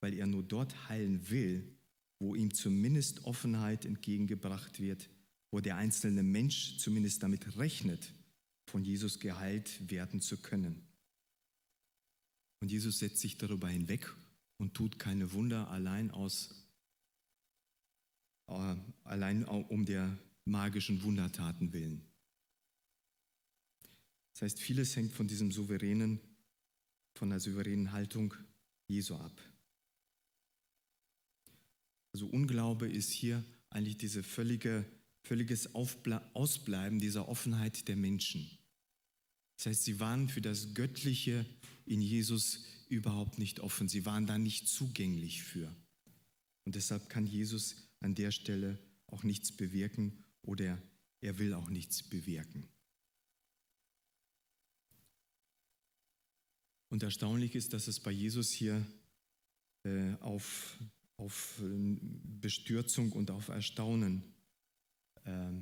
weil 0.00 0.14
er 0.14 0.26
nur 0.26 0.42
dort 0.42 0.88
heilen 0.88 1.28
will, 1.30 1.76
wo 2.22 2.36
ihm 2.36 2.54
zumindest 2.54 3.24
Offenheit 3.24 3.84
entgegengebracht 3.84 4.78
wird, 4.78 5.10
wo 5.50 5.58
der 5.58 5.76
einzelne 5.76 6.22
Mensch 6.22 6.78
zumindest 6.78 7.20
damit 7.24 7.58
rechnet, 7.58 8.14
von 8.70 8.84
Jesus 8.84 9.18
geheilt 9.18 9.90
werden 9.90 10.20
zu 10.20 10.36
können. 10.36 10.86
Und 12.60 12.70
Jesus 12.70 13.00
setzt 13.00 13.18
sich 13.18 13.38
darüber 13.38 13.68
hinweg 13.68 14.08
und 14.58 14.72
tut 14.72 15.00
keine 15.00 15.32
Wunder 15.32 15.68
allein 15.68 16.12
aus 16.12 16.54
äh, 18.46 18.76
allein 19.02 19.44
um 19.44 19.84
der 19.84 20.16
magischen 20.44 21.02
Wundertaten 21.02 21.72
willen. 21.72 22.02
Das 24.34 24.42
heißt, 24.42 24.60
vieles 24.60 24.94
hängt 24.94 25.12
von 25.12 25.26
diesem 25.26 25.50
souveränen, 25.50 26.20
von 27.18 27.30
der 27.30 27.40
souveränen 27.40 27.90
Haltung 27.90 28.32
Jesu 28.86 29.16
ab. 29.16 29.51
Also 32.12 32.26
Unglaube 32.26 32.90
ist 32.90 33.10
hier 33.10 33.42
eigentlich 33.70 33.96
diese 33.96 34.22
völlige, 34.22 34.84
völliges 35.22 35.74
Ausbleiben 35.74 36.98
dieser 36.98 37.28
Offenheit 37.28 37.88
der 37.88 37.96
Menschen. 37.96 38.50
Das 39.56 39.66
heißt, 39.66 39.84
sie 39.84 40.00
waren 40.00 40.28
für 40.28 40.40
das 40.40 40.74
Göttliche 40.74 41.46
in 41.86 42.00
Jesus 42.00 42.64
überhaupt 42.88 43.38
nicht 43.38 43.60
offen. 43.60 43.88
Sie 43.88 44.04
waren 44.04 44.26
da 44.26 44.36
nicht 44.36 44.68
zugänglich 44.68 45.42
für. 45.42 45.74
Und 46.64 46.74
deshalb 46.74 47.08
kann 47.08 47.26
Jesus 47.26 47.76
an 48.00 48.14
der 48.14 48.30
Stelle 48.30 48.78
auch 49.06 49.22
nichts 49.22 49.52
bewirken 49.52 50.24
oder 50.42 50.80
er 51.20 51.38
will 51.38 51.54
auch 51.54 51.70
nichts 51.70 52.02
bewirken. 52.02 52.68
Und 56.88 57.02
erstaunlich 57.02 57.54
ist, 57.54 57.72
dass 57.72 57.88
es 57.88 58.00
bei 58.00 58.10
Jesus 58.10 58.50
hier 58.50 58.84
äh, 59.84 60.12
auf, 60.20 60.76
auf 61.22 61.60
äh, 61.62 61.96
Bestürzung 62.40 63.12
und 63.12 63.30
auf 63.30 63.48
Erstaunen, 63.48 64.22
äh, 65.24 65.52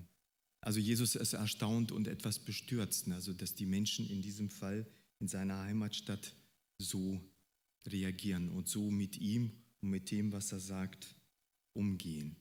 also 0.62 0.78
Jesus 0.78 1.14
ist 1.14 1.32
erstaunt 1.32 1.92
und 1.92 2.08
etwas 2.08 2.38
bestürzt, 2.38 3.08
also 3.08 3.32
dass 3.32 3.54
die 3.54 3.66
Menschen 3.66 4.08
in 4.08 4.22
diesem 4.22 4.50
Fall 4.50 4.86
in 5.18 5.28
seiner 5.28 5.58
Heimatstadt 5.60 6.34
so 6.78 7.20
reagieren 7.86 8.50
und 8.50 8.68
so 8.68 8.90
mit 8.90 9.18
ihm 9.18 9.52
und 9.80 9.90
mit 9.90 10.10
dem, 10.10 10.32
was 10.32 10.52
er 10.52 10.60
sagt, 10.60 11.14
umgehen. 11.72 12.36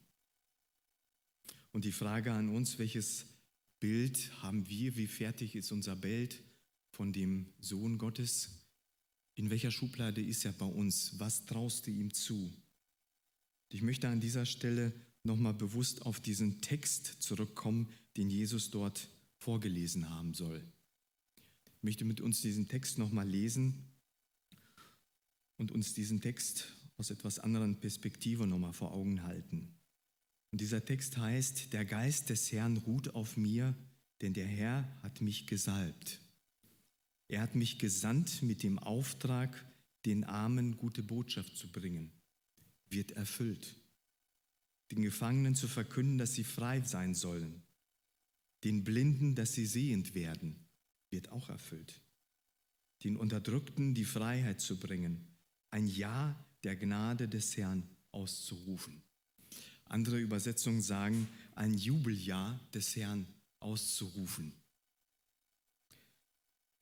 Und 1.72 1.84
die 1.84 1.92
Frage 1.92 2.32
an 2.32 2.48
uns, 2.48 2.78
welches 2.78 3.26
Bild 3.78 4.30
haben 4.42 4.68
wir, 4.68 4.96
wie 4.96 5.06
fertig 5.06 5.54
ist 5.54 5.72
unser 5.72 5.96
Bild 5.96 6.42
von 6.90 7.12
dem 7.12 7.46
Sohn 7.60 7.96
Gottes? 7.96 8.50
In 9.34 9.48
welcher 9.48 9.70
Schublade 9.70 10.20
ist 10.20 10.44
er 10.44 10.52
bei 10.52 10.66
uns? 10.66 11.18
Was 11.18 11.46
traust 11.46 11.86
du 11.86 11.90
ihm 11.90 12.12
zu? 12.12 12.52
Ich 13.70 13.82
möchte 13.82 14.08
an 14.08 14.20
dieser 14.20 14.46
Stelle 14.46 14.92
nochmal 15.22 15.54
bewusst 15.54 16.02
auf 16.02 16.20
diesen 16.20 16.60
Text 16.60 17.22
zurückkommen, 17.22 17.88
den 18.16 18.28
Jesus 18.28 18.70
dort 18.70 19.08
vorgelesen 19.38 20.10
haben 20.10 20.34
soll. 20.34 20.62
Ich 21.76 21.82
möchte 21.82 22.04
mit 22.04 22.20
uns 22.20 22.42
diesen 22.42 22.68
Text 22.68 22.98
nochmal 22.98 23.28
lesen 23.28 23.86
und 25.56 25.70
uns 25.70 25.94
diesen 25.94 26.20
Text 26.20 26.74
aus 26.96 27.10
etwas 27.10 27.38
anderen 27.38 27.80
Perspektive 27.80 28.46
nochmal 28.46 28.72
vor 28.72 28.92
Augen 28.92 29.22
halten. 29.22 29.74
Und 30.52 30.60
dieser 30.60 30.84
Text 30.84 31.16
heißt, 31.16 31.72
der 31.72 31.84
Geist 31.84 32.28
des 32.28 32.50
Herrn 32.50 32.76
ruht 32.76 33.14
auf 33.14 33.36
mir, 33.36 33.74
denn 34.20 34.34
der 34.34 34.46
Herr 34.46 35.00
hat 35.02 35.20
mich 35.20 35.46
gesalbt. 35.46 36.20
Er 37.28 37.40
hat 37.40 37.54
mich 37.54 37.78
gesandt 37.78 38.42
mit 38.42 38.64
dem 38.64 38.78
Auftrag, 38.80 39.64
den 40.04 40.24
Armen 40.24 40.76
gute 40.76 41.02
Botschaft 41.02 41.56
zu 41.56 41.70
bringen. 41.70 42.10
Wird 42.90 43.12
erfüllt. 43.12 43.76
Den 44.90 45.02
Gefangenen 45.02 45.54
zu 45.54 45.68
verkünden, 45.68 46.18
dass 46.18 46.34
sie 46.34 46.44
frei 46.44 46.80
sein 46.82 47.14
sollen. 47.14 47.62
Den 48.64 48.84
Blinden, 48.84 49.34
dass 49.34 49.54
sie 49.54 49.66
sehend 49.66 50.14
werden. 50.14 50.68
Wird 51.10 51.30
auch 51.30 51.48
erfüllt. 51.48 52.00
Den 53.04 53.16
Unterdrückten 53.16 53.94
die 53.94 54.04
Freiheit 54.04 54.60
zu 54.60 54.78
bringen. 54.78 55.26
Ein 55.70 55.86
Ja 55.86 56.44
der 56.64 56.76
Gnade 56.76 57.28
des 57.28 57.56
Herrn 57.56 57.88
auszurufen. 58.12 59.02
Andere 59.84 60.18
Übersetzungen 60.18 60.82
sagen, 60.82 61.28
ein 61.54 61.74
Jubeljahr 61.74 62.60
des 62.74 62.94
Herrn 62.96 63.26
auszurufen. 63.60 64.52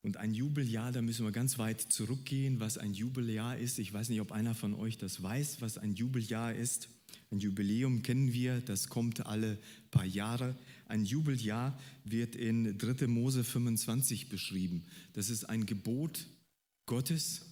Und 0.02 0.16
ein 0.16 0.32
Jubeljahr, 0.32 0.92
da 0.92 1.02
müssen 1.02 1.24
wir 1.24 1.32
ganz 1.32 1.58
weit 1.58 1.80
zurückgehen, 1.80 2.60
was 2.60 2.78
ein 2.78 2.94
Jubeljahr 2.94 3.58
ist. 3.58 3.78
Ich 3.78 3.92
weiß 3.92 4.08
nicht, 4.08 4.20
ob 4.20 4.32
einer 4.32 4.54
von 4.54 4.74
euch 4.74 4.96
das 4.96 5.22
weiß, 5.22 5.60
was 5.60 5.76
ein 5.76 5.94
Jubeljahr 5.94 6.54
ist. 6.54 6.88
Ein 7.30 7.40
Jubiläum 7.40 8.02
kennen 8.02 8.32
wir, 8.32 8.60
das 8.60 8.88
kommt 8.88 9.26
alle 9.26 9.58
paar 9.90 10.04
Jahre. 10.04 10.56
Ein 10.86 11.04
Jubeljahr 11.04 11.78
wird 12.04 12.34
in 12.36 12.78
3. 12.78 13.06
Mose 13.06 13.44
25 13.44 14.28
beschrieben. 14.28 14.84
Das 15.12 15.30
ist 15.30 15.44
ein 15.44 15.66
Gebot 15.66 16.26
Gottes, 16.86 17.42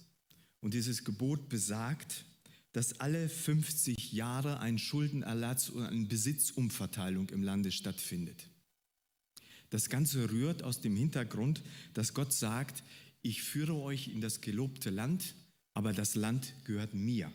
und 0.61 0.73
dieses 0.73 1.03
Gebot 1.03 1.49
besagt, 1.49 2.25
dass 2.73 2.99
alle 2.99 3.29
50 3.29 4.11
Jahre 4.11 4.59
ein 4.59 4.77
Schuldenerlass 4.77 5.71
oder 5.71 5.87
eine 5.89 6.05
Besitzumverteilung 6.05 7.29
im 7.29 7.43
Lande 7.43 7.71
stattfindet. 7.71 8.49
Das 9.69 9.89
Ganze 9.89 10.31
rührt 10.31 10.63
aus 10.63 10.81
dem 10.81 10.95
Hintergrund, 10.95 11.61
dass 11.93 12.13
Gott 12.13 12.33
sagt, 12.33 12.83
ich 13.21 13.43
führe 13.43 13.75
euch 13.75 14.07
in 14.07 14.21
das 14.21 14.41
gelobte 14.41 14.89
Land, 14.89 15.35
aber 15.73 15.93
das 15.93 16.15
Land 16.15 16.53
gehört 16.63 16.93
mir. 16.93 17.31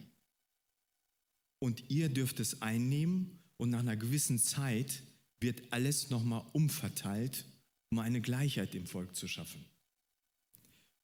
Und 1.59 1.91
ihr 1.91 2.09
dürft 2.09 2.41
es 2.41 2.63
einnehmen 2.63 3.39
und 3.57 3.71
nach 3.71 3.81
einer 3.81 3.97
gewissen 3.97 4.39
Zeit 4.39 5.03
wird 5.41 5.73
alles 5.73 6.11
nochmal 6.11 6.45
umverteilt, 6.53 7.45
um 7.91 7.99
eine 7.99 8.21
Gleichheit 8.21 8.75
im 8.75 8.87
Volk 8.87 9.15
zu 9.15 9.29
schaffen. 9.29 9.65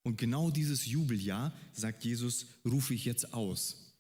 Und 0.03 0.17
genau 0.17 0.51
dieses 0.51 0.87
Jubeljahr, 0.87 1.55
sagt 1.73 2.05
Jesus, 2.05 2.47
rufe 2.65 2.95
ich 2.95 3.05
jetzt 3.05 3.35
aus. 3.35 3.95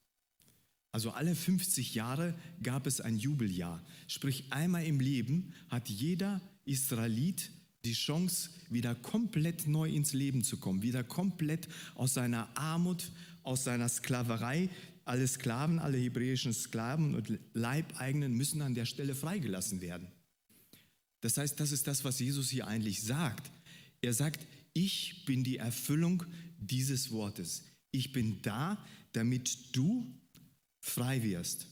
Also 0.90 1.10
alle 1.10 1.34
50 1.34 1.94
Jahre 1.94 2.34
gab 2.62 2.86
es 2.86 3.00
ein 3.00 3.18
Jubeljahr. 3.18 3.84
Sprich, 4.06 4.50
einmal 4.50 4.86
im 4.86 5.00
Leben 5.00 5.52
hat 5.68 5.88
jeder 5.88 6.40
Israelit 6.68 7.50
die 7.84 7.94
Chance, 7.94 8.50
wieder 8.70 8.94
komplett 8.94 9.66
neu 9.66 9.88
ins 9.88 10.12
Leben 10.12 10.42
zu 10.44 10.58
kommen, 10.58 10.82
wieder 10.82 11.04
komplett 11.04 11.68
aus 11.94 12.14
seiner 12.14 12.56
Armut, 12.56 13.10
aus 13.42 13.64
seiner 13.64 13.88
Sklaverei. 13.88 14.68
Alle 15.04 15.26
Sklaven, 15.26 15.78
alle 15.78 15.96
hebräischen 15.96 16.52
Sklaven 16.52 17.14
und 17.14 17.38
Leibeigenen 17.54 18.34
müssen 18.34 18.60
an 18.60 18.74
der 18.74 18.84
Stelle 18.84 19.14
freigelassen 19.14 19.80
werden. 19.80 20.08
Das 21.20 21.38
heißt, 21.38 21.58
das 21.58 21.72
ist 21.72 21.86
das, 21.86 22.04
was 22.04 22.18
Jesus 22.18 22.50
hier 22.50 22.66
eigentlich 22.66 23.02
sagt. 23.02 23.50
Er 24.02 24.12
sagt, 24.12 24.46
ich 24.74 25.24
bin 25.24 25.44
die 25.44 25.56
Erfüllung 25.56 26.24
dieses 26.58 27.10
Wortes. 27.10 27.64
Ich 27.90 28.12
bin 28.12 28.42
da, 28.42 28.84
damit 29.12 29.74
du 29.74 30.14
frei 30.80 31.22
wirst. 31.22 31.66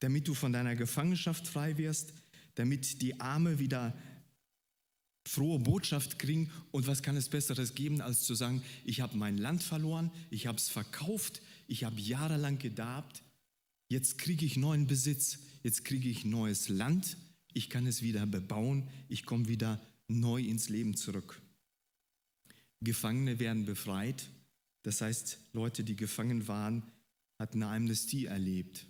Damit 0.00 0.26
du 0.26 0.34
von 0.34 0.52
deiner 0.52 0.74
Gefangenschaft 0.74 1.46
frei 1.46 1.78
wirst, 1.78 2.12
damit 2.54 3.02
die 3.02 3.20
Arme 3.20 3.58
wieder 3.58 3.96
frohe 5.26 5.58
Botschaft 5.60 6.18
kriegen. 6.18 6.50
Und 6.70 6.86
was 6.86 7.02
kann 7.02 7.16
es 7.16 7.28
Besseres 7.28 7.74
geben, 7.74 8.00
als 8.00 8.22
zu 8.22 8.34
sagen, 8.34 8.62
ich 8.84 9.00
habe 9.00 9.16
mein 9.16 9.38
Land 9.38 9.62
verloren, 9.62 10.10
ich 10.30 10.46
habe 10.46 10.58
es 10.58 10.68
verkauft, 10.68 11.40
ich 11.66 11.84
habe 11.84 12.00
jahrelang 12.00 12.58
gedarbt, 12.58 13.22
jetzt 13.88 14.18
kriege 14.18 14.44
ich 14.44 14.56
neuen 14.56 14.86
Besitz, 14.86 15.38
jetzt 15.62 15.84
kriege 15.84 16.08
ich 16.08 16.24
neues 16.24 16.68
Land, 16.68 17.16
ich 17.52 17.70
kann 17.70 17.86
es 17.86 18.02
wieder 18.02 18.26
bebauen, 18.26 18.88
ich 19.08 19.24
komme 19.24 19.48
wieder 19.48 19.80
neu 20.08 20.42
ins 20.42 20.68
Leben 20.68 20.96
zurück. 20.96 21.40
Gefangene 22.82 23.38
werden 23.38 23.66
befreit, 23.66 24.30
das 24.82 25.00
heißt, 25.00 25.38
Leute, 25.52 25.84
die 25.84 25.96
gefangen 25.96 26.48
waren, 26.48 26.82
hatten 27.38 27.62
eine 27.62 27.76
Amnestie 27.76 28.26
erlebt. 28.26 28.86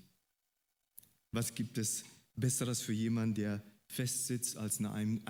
Was 1.33 1.55
gibt 1.55 1.79
es 1.79 2.05
Besseres 2.37 2.81
für 2.81 2.93
jemanden, 2.93 3.35
der 3.35 3.63
festsitzt, 3.87 4.57
als 4.57 4.79
eine 4.79 5.21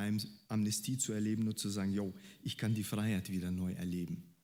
Amnestie 0.48 0.98
zu 0.98 1.12
erleben 1.12 1.48
und 1.48 1.58
zu 1.58 1.70
sagen, 1.70 1.92
yo, 1.92 2.14
ich 2.42 2.58
kann 2.58 2.74
die 2.74 2.84
Freiheit 2.84 3.30
wieder 3.30 3.50
neu 3.50 3.72
erleben. 3.72 4.34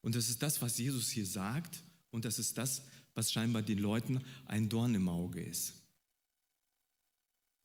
Und 0.00 0.14
das 0.14 0.28
ist 0.28 0.42
das, 0.42 0.62
was 0.62 0.78
Jesus 0.78 1.10
hier 1.10 1.26
sagt 1.26 1.82
und 2.10 2.24
das 2.24 2.38
ist 2.38 2.56
das, 2.56 2.82
was 3.14 3.32
scheinbar 3.32 3.62
den 3.62 3.78
Leuten 3.78 4.20
ein 4.46 4.68
Dorn 4.68 4.94
im 4.94 5.08
Auge 5.08 5.42
ist. 5.42 5.74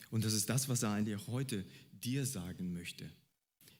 Und 0.10 0.26
das 0.26 0.34
ist 0.34 0.50
das, 0.50 0.70
was 0.70 0.84
er 0.84 0.92
eigentlich 0.92 1.28
heute 1.28 1.66
dir 1.92 2.26
sagen 2.26 2.74
möchte. 2.74 3.12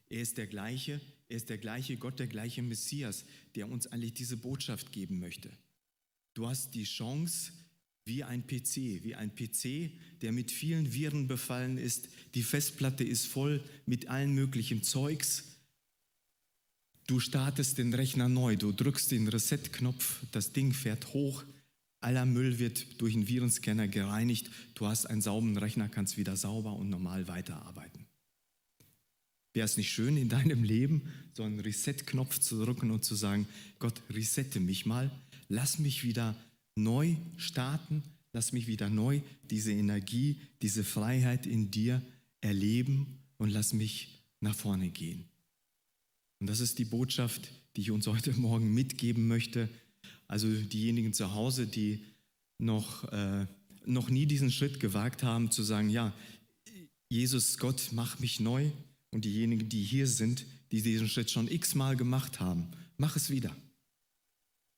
Er 0.10 0.22
ist 0.22 0.38
der 0.38 0.48
gleiche, 0.48 1.00
er 1.30 1.38
ist 1.38 1.50
der 1.50 1.58
gleiche 1.58 1.98
Gott, 1.98 2.20
der 2.20 2.28
gleiche 2.28 2.62
Messias, 2.62 3.26
der 3.56 3.70
uns 3.70 3.88
eigentlich 3.88 4.14
diese 4.14 4.38
Botschaft 4.38 4.92
geben 4.92 5.20
möchte. 5.20 5.50
Du 6.34 6.48
hast 6.48 6.76
die 6.76 6.84
Chance, 6.84 7.52
wie 8.06 8.24
ein 8.24 8.46
PC, 8.46 9.04
wie 9.04 9.16
ein 9.16 9.34
PC, 9.36 9.92
der 10.22 10.32
mit 10.32 10.52
vielen 10.52 10.94
Viren 10.94 11.28
befallen 11.28 11.78
ist. 11.78 12.10
Die 12.34 12.44
Festplatte 12.44 13.04
ist 13.04 13.28
voll 13.28 13.64
mit 13.86 14.08
allen 14.10 14.34
möglichen 14.34 14.84
Zeugs. 14.84 15.46
Du 17.08 17.20
startest 17.20 17.78
den 17.78 17.94
Rechner 17.94 18.30
neu, 18.30 18.56
du 18.56 18.72
drückst 18.72 19.12
den 19.12 19.28
Reset-Knopf, 19.28 20.20
das 20.32 20.54
Ding 20.54 20.74
fährt 20.74 21.14
hoch, 21.14 21.44
aller 22.02 22.26
Müll 22.26 22.60
wird 22.60 23.02
durch 23.02 23.16
einen 23.16 23.28
Virenscanner 23.28 23.88
gereinigt, 23.88 24.52
du 24.76 24.86
hast 24.86 25.08
einen 25.08 25.22
sauberen 25.22 25.58
Rechner, 25.58 25.90
kannst 25.90 26.18
wieder 26.18 26.36
sauber 26.38 26.74
und 26.74 26.90
normal 26.90 27.28
weiterarbeiten. 27.28 28.06
Wäre 29.54 29.66
es 29.66 29.78
nicht 29.78 29.92
schön 29.92 30.18
in 30.18 30.30
deinem 30.30 30.64
Leben, 30.64 31.12
so 31.34 31.44
einen 31.44 31.60
Reset-Knopf 31.60 32.40
zu 32.40 32.64
drücken 32.64 32.92
und 32.92 33.04
zu 33.04 33.16
sagen, 33.16 33.48
Gott, 33.80 34.00
resette 34.12 34.60
mich 34.60 34.86
mal, 34.86 35.10
lass 35.48 35.80
mich 35.80 36.04
wieder 36.04 36.36
neu 36.76 37.16
starten, 37.38 38.04
lass 38.34 38.52
mich 38.52 38.68
wieder 38.68 38.90
neu 38.90 39.22
diese 39.50 39.72
Energie, 39.72 40.40
diese 40.62 40.84
Freiheit 40.84 41.46
in 41.46 41.72
dir 41.72 42.02
erleben 42.42 43.20
und 43.38 43.50
lass 43.50 43.74
mich 43.74 44.24
nach 44.40 44.56
vorne 44.56 44.90
gehen. 44.90 45.26
Und 46.40 46.48
das 46.48 46.60
ist 46.60 46.80
die 46.80 46.86
Botschaft, 46.86 47.50
die 47.76 47.82
ich 47.82 47.92
uns 47.92 48.08
heute 48.08 48.34
Morgen 48.34 48.74
mitgeben 48.74 49.28
möchte. 49.28 49.70
Also 50.28 50.48
diejenigen 50.50 51.14
zu 51.14 51.34
Hause, 51.34 51.68
die 51.68 52.06
noch, 52.60 53.12
äh, 53.12 53.46
noch 53.86 54.10
nie 54.10 54.26
diesen 54.26 54.52
Schritt 54.52 54.80
gewagt 54.80 55.24
haben, 55.24 55.52
zu 55.52 55.64
sagen, 55.64 55.90
ja, 55.90 56.14
Jesus 57.10 57.58
Gott, 57.58 57.90
mach 57.92 58.20
mich 58.20 58.40
neu. 58.40 58.72
Und 59.12 59.26
diejenigen, 59.26 59.70
die 59.70 59.84
hier 59.84 60.08
sind, 60.08 60.46
die 60.72 60.82
diesen 60.82 61.10
Schritt 61.10 61.32
schon 61.32 61.50
x-mal 61.50 61.98
gemacht 61.98 62.40
haben, 62.40 62.68
mach 62.98 63.16
es 63.16 63.30
wieder. 63.32 63.56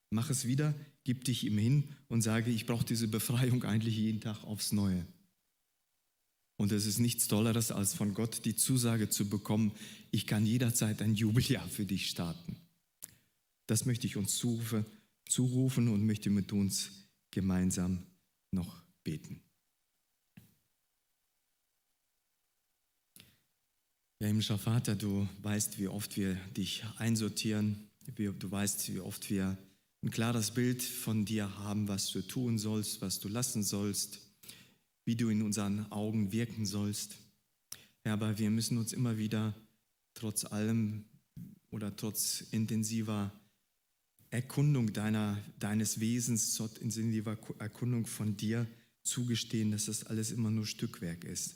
Mach 0.09 0.29
es 0.29 0.47
wieder, 0.47 0.73
gib 1.03 1.23
dich 1.25 1.43
ihm 1.43 1.57
hin 1.57 1.95
und 2.07 2.21
sage, 2.21 2.51
ich 2.51 2.65
brauche 2.65 2.85
diese 2.85 3.07
Befreiung 3.07 3.63
eigentlich 3.63 3.95
jeden 3.95 4.21
Tag 4.21 4.43
aufs 4.43 4.71
Neue. 4.71 5.05
Und 6.57 6.71
es 6.71 6.85
ist 6.85 6.99
nichts 6.99 7.27
Tolleres, 7.27 7.71
als 7.71 7.95
von 7.95 8.13
Gott 8.13 8.45
die 8.45 8.55
Zusage 8.55 9.09
zu 9.09 9.27
bekommen, 9.27 9.71
ich 10.11 10.27
kann 10.27 10.45
jederzeit 10.45 11.01
ein 11.01 11.15
Jubeljahr 11.15 11.67
für 11.67 11.85
dich 11.85 12.07
starten. 12.07 12.55
Das 13.65 13.85
möchte 13.85 14.05
ich 14.05 14.17
uns 14.17 14.37
zurufen 14.37 15.87
und 15.87 16.05
möchte 16.05 16.29
mit 16.29 16.51
uns 16.51 16.91
gemeinsam 17.31 18.05
noch 18.51 18.83
beten. 19.03 19.41
Ja, 24.19 24.27
himmlischer 24.27 24.59
Vater, 24.59 24.95
du 24.95 25.27
weißt, 25.41 25.79
wie 25.79 25.87
oft 25.87 26.15
wir 26.15 26.35
dich 26.55 26.83
einsortieren, 26.97 27.89
du 28.15 28.51
weißt, 28.51 28.93
wie 28.93 28.99
oft 28.99 29.31
wir 29.31 29.57
ein 30.03 30.09
klares 30.09 30.51
Bild 30.51 30.81
von 30.81 31.25
dir 31.25 31.57
haben, 31.59 31.87
was 31.87 32.11
du 32.11 32.21
tun 32.21 32.57
sollst, 32.57 33.01
was 33.01 33.19
du 33.19 33.27
lassen 33.27 33.63
sollst, 33.63 34.19
wie 35.05 35.15
du 35.15 35.29
in 35.29 35.41
unseren 35.41 35.91
Augen 35.91 36.31
wirken 36.31 36.65
sollst. 36.65 37.17
Ja, 38.05 38.13
aber 38.13 38.39
wir 38.39 38.49
müssen 38.49 38.77
uns 38.77 38.93
immer 38.93 39.17
wieder 39.17 39.55
trotz 40.15 40.45
allem 40.45 41.05
oder 41.69 41.95
trotz 41.95 42.41
intensiver 42.51 43.31
Erkundung 44.31 44.91
deiner, 44.93 45.37
deines 45.59 45.99
Wesens, 45.99 46.55
trotz 46.55 46.77
intensiver 46.77 47.37
Erkundung 47.59 48.07
von 48.07 48.35
dir 48.37 48.65
zugestehen, 49.03 49.71
dass 49.71 49.85
das 49.85 50.05
alles 50.05 50.31
immer 50.31 50.49
nur 50.49 50.65
Stückwerk 50.65 51.25
ist. 51.25 51.55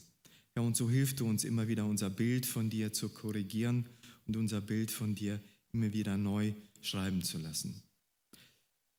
Ja, 0.56 0.62
und 0.62 0.76
so 0.76 0.90
hilft 0.90 1.20
du 1.20 1.28
uns 1.28 1.44
immer 1.44 1.68
wieder, 1.68 1.86
unser 1.86 2.10
Bild 2.10 2.46
von 2.46 2.70
dir 2.70 2.94
zu 2.94 3.10
korrigieren 3.10 3.90
und 4.28 4.38
unser 4.38 4.62
Bild 4.62 4.92
von 4.92 5.16
dir 5.16 5.42
immer 5.74 5.92
wieder 5.94 6.18
neu 6.18 6.54
schreiben 6.82 7.24
zu 7.24 7.38
lassen. 7.40 7.85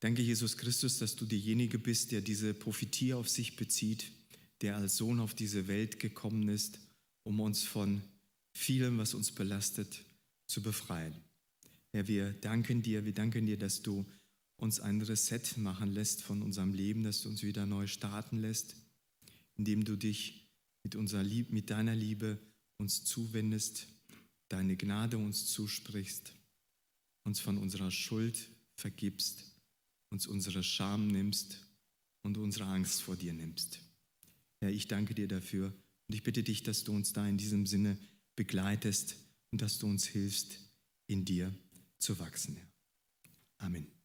Danke, 0.07 0.23
Jesus 0.23 0.57
Christus, 0.57 0.99
dass 0.99 1.17
du 1.17 1.25
derjenige 1.25 1.81
bist, 1.81 2.13
der 2.13 2.21
diese 2.21 2.55
Prophetie 2.55 3.13
auf 3.13 3.29
sich 3.29 3.57
bezieht, 3.57 4.13
der 4.61 4.77
als 4.77 4.99
Sohn 4.99 5.19
auf 5.19 5.35
diese 5.35 5.67
Welt 5.67 5.99
gekommen 5.99 6.49
ist, 6.49 6.79
um 7.25 7.41
uns 7.41 7.65
von 7.65 8.03
vielem, 8.57 8.99
was 8.99 9.15
uns 9.15 9.33
belastet, 9.33 10.05
zu 10.47 10.63
befreien. 10.63 11.13
Herr, 11.93 12.07
wir 12.07 12.31
danken 12.35 12.83
dir, 12.83 13.05
wir 13.05 13.15
danken 13.15 13.47
dir, 13.47 13.59
dass 13.59 13.83
du 13.83 14.07
uns 14.59 14.79
ein 14.79 15.03
Reset 15.03 15.43
machen 15.57 15.93
lässt 15.93 16.23
von 16.23 16.41
unserem 16.41 16.73
Leben, 16.73 17.03
dass 17.03 17.23
du 17.23 17.29
uns 17.29 17.43
wieder 17.43 17.67
neu 17.67 17.89
starten 17.89 18.39
lässt, 18.39 18.77
indem 19.57 19.85
du 19.85 19.97
dich 19.97 20.47
mit, 20.85 20.95
unserer 20.95 21.25
Lieb 21.25 21.51
mit 21.51 21.71
deiner 21.71 21.97
Liebe 21.97 22.39
uns 22.79 23.03
zuwendest, 23.03 23.89
deine 24.51 24.77
Gnade 24.77 25.19
uns 25.19 25.47
zusprichst, 25.47 26.33
uns 27.25 27.41
von 27.41 27.59
unserer 27.59 27.91
Schuld 27.91 28.39
vergibst 28.77 29.56
uns 30.11 30.27
unsere 30.27 30.63
Scham 30.63 31.09
nimmst 31.09 31.59
und 32.23 32.39
unsere 32.39 32.65
Angst 32.67 33.03
vor 33.03 33.17
dir 33.17 33.33
nimmst. 33.33 33.81
Herr, 34.61 34.71
ich 34.71 34.89
danke 34.89 35.15
dir 35.15 35.29
dafür 35.29 35.73
und 36.09 36.15
ich 36.15 36.23
bitte 36.23 36.43
dich, 36.43 36.63
dass 36.63 36.85
du 36.85 36.93
uns 36.93 37.13
da 37.13 37.27
in 37.27 37.39
diesem 37.39 37.67
Sinne 37.67 37.99
begleitest 38.37 39.17
und 39.51 39.63
dass 39.63 39.79
du 39.79 39.87
uns 39.87 40.07
hilfst, 40.07 40.59
in 41.07 41.25
dir 41.25 41.55
zu 41.99 42.19
wachsen. 42.19 42.57
Amen. 43.59 43.96